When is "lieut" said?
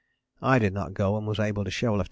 1.93-1.99